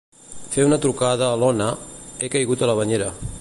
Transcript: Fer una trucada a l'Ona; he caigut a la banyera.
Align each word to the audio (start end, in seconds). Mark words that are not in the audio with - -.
Fer 0.53 0.63
una 0.69 0.79
trucada 0.85 1.27
a 1.27 1.35
l'Ona; 1.43 1.67
he 2.23 2.31
caigut 2.37 2.65
a 2.65 2.71
la 2.73 2.77
banyera. 2.81 3.13